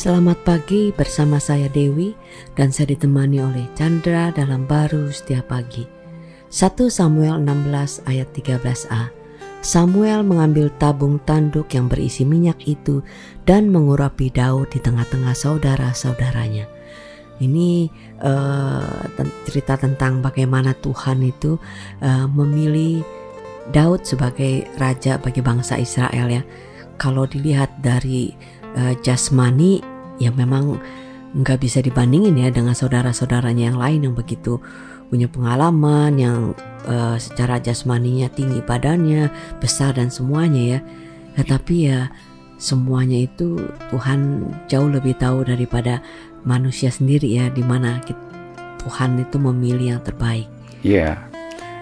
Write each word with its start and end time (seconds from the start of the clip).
Selamat 0.00 0.40
pagi 0.48 0.96
bersama 0.96 1.36
saya 1.36 1.68
Dewi 1.68 2.16
dan 2.56 2.72
saya 2.72 2.96
ditemani 2.96 3.36
oleh 3.36 3.68
Chandra 3.76 4.32
dalam 4.32 4.64
baru 4.64 5.12
setiap 5.12 5.52
pagi. 5.52 5.84
1 6.48 6.88
Samuel 6.88 7.36
16 7.44 8.08
ayat 8.08 8.32
13a. 8.32 9.12
Samuel 9.60 10.24
mengambil 10.24 10.72
tabung 10.80 11.20
tanduk 11.28 11.68
yang 11.76 11.92
berisi 11.92 12.24
minyak 12.24 12.64
itu 12.64 13.04
dan 13.44 13.68
mengurapi 13.68 14.32
Daud 14.32 14.72
di 14.72 14.80
tengah-tengah 14.80 15.36
saudara-saudaranya. 15.36 16.64
Ini 17.36 17.92
uh, 18.24 19.04
cerita 19.44 19.76
tentang 19.76 20.24
bagaimana 20.24 20.72
Tuhan 20.80 21.20
itu 21.20 21.60
uh, 22.00 22.24
memilih 22.24 23.04
Daud 23.68 24.08
sebagai 24.08 24.64
raja 24.80 25.20
bagi 25.20 25.44
bangsa 25.44 25.76
Israel 25.76 26.32
ya. 26.32 26.40
Kalau 26.96 27.28
dilihat 27.28 27.84
dari 27.84 28.32
uh, 28.76 28.96
jasmani 29.04 29.89
yang 30.22 30.36
memang 30.36 30.78
nggak 31.34 31.58
bisa 31.62 31.80
dibandingin 31.80 32.36
ya 32.36 32.52
dengan 32.52 32.76
saudara-saudaranya 32.76 33.74
yang 33.74 33.78
lain 33.78 34.00
yang 34.10 34.14
begitu 34.14 34.60
punya 35.10 35.26
pengalaman 35.26 36.14
yang 36.18 36.38
uh, 36.86 37.18
secara 37.18 37.58
jasmaninya 37.58 38.30
tinggi 38.30 38.62
badannya 38.62 39.30
besar 39.58 39.98
dan 39.98 40.10
semuanya 40.12 40.78
ya 40.78 40.80
tetapi 41.38 41.76
ya 41.90 42.10
semuanya 42.60 43.24
itu 43.24 43.56
Tuhan 43.88 44.44
jauh 44.68 44.90
lebih 44.92 45.16
tahu 45.16 45.48
daripada 45.48 46.04
manusia 46.44 46.92
sendiri 46.92 47.26
ya 47.40 47.48
di 47.48 47.64
mana 47.64 48.04
Tuhan 48.80 49.20
itu 49.20 49.36
memilih 49.36 49.96
yang 49.96 50.02
terbaik. 50.04 50.48
Iya, 50.80 51.16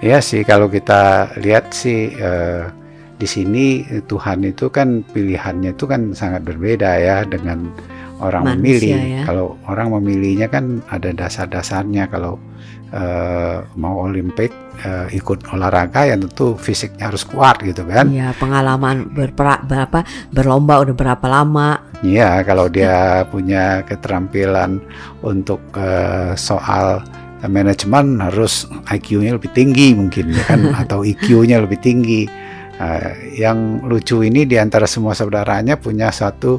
yeah. 0.00 0.18
ya 0.18 0.18
sih 0.20 0.44
kalau 0.44 0.68
kita 0.68 1.32
lihat 1.40 1.72
sih 1.72 2.12
uh, 2.20 2.68
di 3.16 3.28
sini 3.28 3.84
Tuhan 4.08 4.44
itu 4.44 4.68
kan 4.68 5.04
pilihannya 5.12 5.72
itu 5.76 5.84
kan 5.88 6.12
sangat 6.12 6.44
berbeda 6.44 6.90
ya 7.00 7.16
dengan 7.24 7.72
orang 8.22 8.42
Manusia, 8.46 8.62
memilih. 8.62 8.94
Ya. 8.94 9.22
Kalau 9.26 9.58
orang 9.66 9.88
memilihnya 9.98 10.46
kan 10.48 10.80
ada 10.88 11.10
dasar-dasarnya. 11.10 12.06
Kalau 12.08 12.38
uh, 12.94 13.66
mau 13.74 14.06
Olimpik 14.06 14.52
uh, 14.84 15.08
ikut 15.10 15.48
olahraga 15.50 16.06
ya 16.06 16.14
tentu 16.14 16.54
fisiknya 16.54 17.10
harus 17.10 17.26
kuat 17.26 17.60
gitu 17.64 17.82
kan. 17.84 18.08
Iya, 18.08 18.36
pengalaman 18.36 19.10
berpera, 19.10 19.60
berapa 19.64 20.06
berlomba 20.30 20.80
udah 20.86 20.94
berapa 20.94 21.26
lama. 21.26 21.82
Iya, 22.02 22.42
kalau 22.46 22.66
dia 22.70 23.26
punya 23.28 23.82
keterampilan 23.86 24.78
untuk 25.24 25.60
uh, 25.74 26.34
soal 26.38 27.02
manajemen 27.42 28.22
harus 28.22 28.70
IQ-nya 28.86 29.34
lebih 29.34 29.50
tinggi 29.50 29.98
mungkin 29.98 30.30
ya 30.30 30.46
kan 30.46 30.60
atau 30.86 31.02
IQ-nya 31.02 31.58
lebih 31.58 31.82
tinggi 31.82 32.52
Uh, 32.82 33.36
yang 33.36 33.84
lucu 33.84 34.26
ini 34.26 34.42
di 34.42 34.58
antara 34.58 34.90
semua 34.90 35.14
saudaranya 35.14 35.78
punya 35.78 36.10
satu 36.10 36.58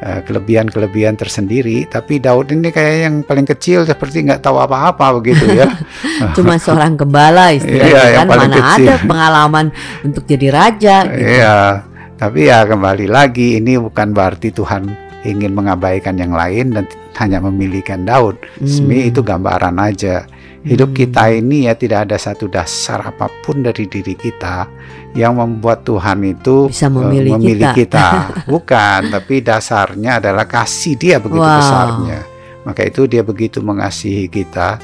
kelebihan-kelebihan 0.00 1.12
tersendiri, 1.20 1.84
tapi 1.84 2.16
Daud 2.16 2.48
ini 2.56 2.72
kayak 2.72 2.96
yang 3.04 3.14
paling 3.20 3.44
kecil 3.44 3.84
seperti 3.84 4.24
nggak 4.24 4.40
tahu 4.40 4.56
apa-apa 4.56 5.20
begitu 5.20 5.44
ya. 5.52 5.68
Cuma 6.36 6.56
seorang 6.56 6.96
gembala 6.96 7.52
istilahnya 7.52 7.92
iya, 7.92 8.16
kan, 8.24 8.26
mana 8.26 8.48
kecil. 8.48 8.88
ada 8.88 8.94
pengalaman 9.04 9.66
untuk 10.00 10.24
jadi 10.24 10.48
raja. 10.48 11.04
Gitu. 11.04 11.20
Iya, 11.20 11.84
tapi 12.16 12.48
ya 12.48 12.64
kembali 12.64 13.06
lagi 13.12 13.60
ini 13.60 13.76
bukan 13.76 14.16
berarti 14.16 14.48
Tuhan 14.56 14.88
ingin 15.20 15.52
mengabaikan 15.52 16.16
yang 16.16 16.32
lain 16.32 16.72
dan 16.72 16.88
hanya 17.20 17.44
memilihkan 17.44 18.08
Daud. 18.08 18.40
Hmm. 18.40 18.64
Sebenarnya 18.64 19.04
itu 19.12 19.20
gambaran 19.20 19.76
aja 19.76 20.24
Hidup 20.60 20.92
hmm. 20.92 20.98
kita 20.98 21.22
ini 21.32 21.64
ya 21.64 21.72
tidak 21.72 22.04
ada 22.04 22.20
satu 22.20 22.44
dasar 22.44 23.00
apa 23.00 23.32
pun 23.40 23.64
dari 23.64 23.88
diri 23.88 24.12
kita 24.12 24.68
yang 25.16 25.40
membuat 25.40 25.88
Tuhan 25.88 26.20
itu 26.20 26.68
bisa 26.68 26.92
memilih, 26.92 27.34
uh, 27.34 27.40
memilih 27.40 27.72
kita. 27.72 28.28
kita. 28.36 28.44
Bukan, 28.52 29.00
tapi 29.08 29.40
dasarnya 29.40 30.20
adalah 30.20 30.44
kasih 30.44 31.00
Dia 31.00 31.16
begitu 31.16 31.40
wow. 31.40 31.58
besarnya. 31.64 32.20
Maka 32.68 32.80
itu 32.84 33.08
Dia 33.08 33.24
begitu 33.24 33.64
mengasihi 33.64 34.28
kita. 34.28 34.76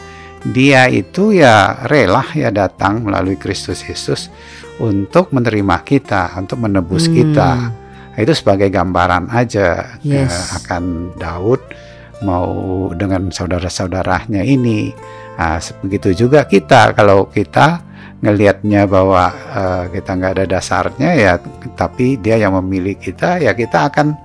Dia 0.48 0.88
itu 0.88 1.36
ya 1.36 1.84
rela 1.84 2.24
ya 2.32 2.48
datang 2.48 3.04
melalui 3.04 3.36
Kristus 3.36 3.84
Yesus 3.84 4.32
untuk 4.80 5.28
menerima 5.36 5.76
kita, 5.84 6.32
untuk 6.40 6.56
menebus 6.64 7.04
hmm. 7.10 7.14
kita. 7.20 7.50
Nah, 8.16 8.20
itu 8.24 8.32
sebagai 8.32 8.72
gambaran 8.72 9.28
aja 9.28 10.00
yes. 10.00 10.32
ya, 10.32 10.32
akan 10.64 11.12
Daud 11.20 11.60
mau 12.24 12.88
dengan 12.96 13.28
saudara-saudaranya 13.28 14.40
ini 14.40 14.88
Nah, 15.36 15.60
begitu 15.84 16.26
juga 16.26 16.48
kita 16.48 16.96
kalau 16.96 17.28
kita 17.28 17.84
ngelihatnya 18.24 18.88
bahwa 18.88 19.28
uh, 19.52 19.84
kita 19.92 20.16
nggak 20.16 20.32
ada 20.40 20.44
dasarnya 20.48 21.10
ya, 21.12 21.32
tapi 21.76 22.16
dia 22.16 22.40
yang 22.40 22.56
memilih 22.56 22.96
kita 22.96 23.44
ya 23.44 23.52
kita 23.52 23.92
akan 23.92 24.16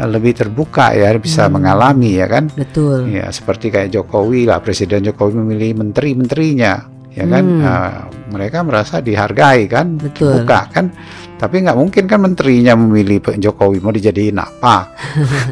lebih 0.00 0.32
terbuka 0.32 0.96
ya 0.96 1.12
bisa 1.18 1.44
hmm. 1.44 1.52
mengalami 1.58 2.16
ya 2.16 2.26
kan. 2.30 2.48
Betul. 2.54 3.10
Ya 3.10 3.28
seperti 3.28 3.68
kayak 3.68 3.92
Jokowi 3.92 4.48
lah 4.48 4.62
Presiden 4.62 5.04
Jokowi 5.04 5.36
memilih 5.42 5.82
menteri-menterinya 5.82 6.99
ya 7.14 7.24
kan. 7.26 7.44
Hmm. 7.44 7.62
Uh, 7.62 8.00
mereka 8.30 8.62
merasa 8.62 9.02
dihargai 9.02 9.66
kan, 9.66 9.98
Betul. 9.98 10.42
buka 10.42 10.70
kan. 10.70 10.94
Tapi 11.40 11.64
nggak 11.64 11.78
mungkin 11.78 12.04
kan 12.04 12.20
menterinya 12.20 12.76
memilih 12.76 13.24
Pak 13.24 13.40
Jokowi 13.40 13.80
mau 13.80 13.90
dijadiin 13.90 14.36
apa. 14.36 14.92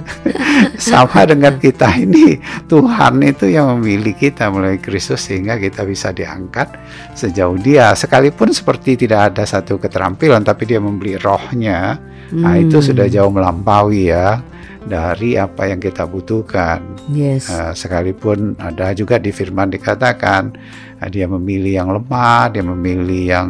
Sama 0.78 1.24
dengan 1.24 1.56
kita 1.56 1.88
ini, 1.96 2.36
Tuhan 2.69 3.24
itu 3.24 3.48
yang 3.48 3.80
memilih 3.80 4.12
kita 4.12 4.52
melalui 4.52 4.78
Kristus 4.78 5.24
sehingga 5.24 5.56
kita 5.56 5.88
bisa 5.88 6.12
diangkat 6.12 6.76
sejauh 7.16 7.56
dia. 7.56 7.96
Sekalipun 7.96 8.52
seperti 8.52 9.00
tidak 9.00 9.32
ada 9.32 9.48
satu 9.48 9.80
keterampilan, 9.80 10.44
tapi 10.44 10.69
dia 10.69 10.78
membeli 10.78 11.16
rohnya, 11.16 11.96
hmm. 12.30 12.42
nah 12.44 12.54
itu 12.60 12.78
hmm. 12.78 12.86
sudah 12.92 13.06
jauh 13.08 13.32
melampaui 13.32 14.12
ya 14.12 14.44
dari 14.88 15.37
apa 15.37 15.69
yang 15.69 15.78
kita 15.78 16.09
butuhkan. 16.09 16.81
Yes. 17.12 17.53
Uh, 17.53 17.76
sekalipun 17.76 18.56
ada 18.56 18.97
juga 18.97 19.21
di 19.21 19.28
firman 19.28 19.69
dikatakan 19.69 20.56
uh, 20.99 21.09
dia 21.12 21.28
memilih 21.28 21.84
yang 21.84 21.88
lemah, 21.93 22.49
dia 22.50 22.65
memilih 22.65 23.22
yang 23.22 23.47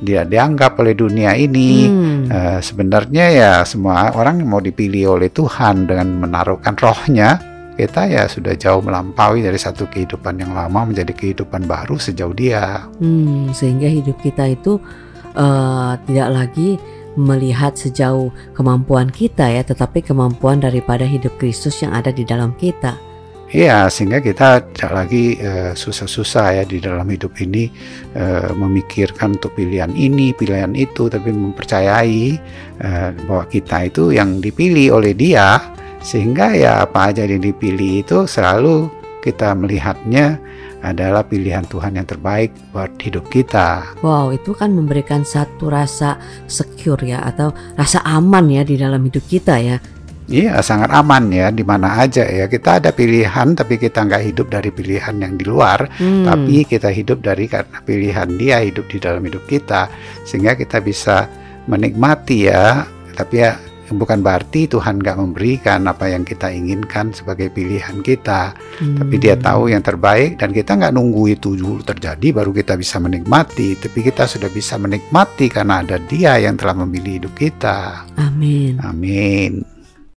dia 0.00 0.22
dianggap 0.22 0.78
oleh 0.78 0.94
dunia 0.94 1.34
ini. 1.34 1.90
Hmm. 1.90 2.30
Uh, 2.30 2.58
sebenarnya 2.62 3.26
ya 3.34 3.52
semua 3.66 4.14
orang 4.14 4.40
mau 4.46 4.62
dipilih 4.62 5.18
oleh 5.18 5.28
Tuhan 5.28 5.90
dengan 5.90 6.08
menaruhkan 6.22 6.78
rohnya. 6.78 7.42
Kita 7.78 8.10
ya 8.10 8.26
sudah 8.26 8.58
jauh 8.58 8.82
melampaui 8.82 9.38
dari 9.38 9.54
satu 9.54 9.86
kehidupan 9.86 10.42
yang 10.42 10.50
lama 10.50 10.90
menjadi 10.90 11.14
kehidupan 11.14 11.62
baru 11.62 11.94
sejauh 11.94 12.34
dia. 12.34 12.90
Hmm, 12.98 13.54
sehingga 13.54 13.86
hidup 13.86 14.18
kita 14.18 14.50
itu 14.50 14.82
uh, 15.38 15.94
tidak 16.10 16.28
lagi 16.34 16.74
melihat 17.18 17.74
sejauh 17.74 18.30
kemampuan 18.54 19.10
kita 19.10 19.50
ya, 19.50 19.66
tetapi 19.66 20.06
kemampuan 20.06 20.62
daripada 20.62 21.02
hidup 21.02 21.34
Kristus 21.36 21.82
yang 21.82 21.90
ada 21.90 22.14
di 22.14 22.22
dalam 22.22 22.54
kita. 22.54 22.94
Iya, 23.48 23.88
sehingga 23.88 24.20
kita 24.20 24.60
tidak 24.76 24.92
lagi 24.92 25.40
uh, 25.40 25.72
susah-susah 25.72 26.60
ya 26.60 26.64
di 26.68 26.84
dalam 26.84 27.08
hidup 27.08 27.32
ini 27.40 27.72
uh, 28.12 28.52
memikirkan 28.52 29.40
untuk 29.40 29.56
pilihan 29.56 29.88
ini, 29.96 30.36
pilihan 30.36 30.76
itu, 30.76 31.08
tapi 31.08 31.32
mempercayai 31.32 32.36
uh, 32.84 33.10
bahwa 33.24 33.48
kita 33.48 33.88
itu 33.88 34.12
yang 34.12 34.44
dipilih 34.44 35.00
oleh 35.00 35.16
Dia, 35.16 35.64
sehingga 36.04 36.52
ya 36.52 36.84
apa 36.84 37.08
aja 37.08 37.24
yang 37.24 37.40
dipilih 37.40 38.04
itu 38.04 38.28
selalu 38.28 38.92
kita 39.24 39.56
melihatnya 39.56 40.36
adalah 40.82 41.26
pilihan 41.26 41.66
Tuhan 41.66 41.98
yang 41.98 42.06
terbaik 42.06 42.54
buat 42.70 42.94
hidup 43.02 43.26
kita. 43.30 43.98
Wow, 44.02 44.30
itu 44.30 44.54
kan 44.54 44.70
memberikan 44.70 45.26
satu 45.26 45.70
rasa 45.70 46.18
secure 46.46 47.02
ya 47.02 47.22
atau 47.26 47.50
rasa 47.74 48.02
aman 48.06 48.46
ya 48.46 48.62
di 48.62 48.78
dalam 48.78 49.02
hidup 49.02 49.24
kita 49.26 49.58
ya. 49.58 49.78
Iya, 50.28 50.60
sangat 50.60 50.92
aman 50.92 51.32
ya 51.32 51.48
di 51.48 51.64
mana 51.64 52.04
aja 52.04 52.20
ya. 52.28 52.44
Kita 52.44 52.76
ada 52.76 52.92
pilihan 52.92 53.56
tapi 53.56 53.80
kita 53.80 54.04
nggak 54.04 54.22
hidup 54.28 54.52
dari 54.52 54.68
pilihan 54.68 55.16
yang 55.16 55.40
di 55.40 55.48
luar, 55.48 55.88
hmm. 55.88 56.28
tapi 56.28 56.68
kita 56.68 56.92
hidup 56.92 57.24
dari 57.24 57.48
karena 57.48 57.80
pilihan 57.80 58.28
Dia 58.36 58.60
hidup 58.60 58.92
di 58.92 59.00
dalam 59.00 59.24
hidup 59.24 59.48
kita 59.48 59.88
sehingga 60.28 60.52
kita 60.52 60.84
bisa 60.84 61.24
menikmati 61.64 62.52
ya. 62.52 62.84
Tapi 63.16 63.34
ya 63.40 63.56
bukan 63.92 64.24
berarti 64.24 64.68
Tuhan 64.68 65.00
nggak 65.00 65.16
memberikan 65.20 65.84
apa 65.84 66.08
yang 66.08 66.24
kita 66.24 66.48
inginkan 66.48 67.12
sebagai 67.12 67.52
pilihan 67.52 68.00
kita, 68.00 68.56
hmm. 68.80 69.04
tapi 69.04 69.14
Dia 69.20 69.36
tahu 69.36 69.68
yang 69.68 69.84
terbaik 69.84 70.40
dan 70.40 70.56
kita 70.56 70.76
nggak 70.80 70.94
nunggu 70.96 71.36
itu 71.36 71.52
dulu 71.54 71.84
terjadi 71.84 72.32
baru 72.32 72.50
kita 72.50 72.80
bisa 72.80 72.96
menikmati, 72.96 73.76
tapi 73.76 74.00
kita 74.00 74.24
sudah 74.24 74.48
bisa 74.48 74.80
menikmati 74.80 75.52
karena 75.52 75.84
ada 75.84 76.00
Dia 76.00 76.40
yang 76.40 76.56
telah 76.56 76.74
memilih 76.80 77.24
hidup 77.24 77.34
kita. 77.36 78.08
Amin. 78.16 78.80
Amin. 78.80 79.67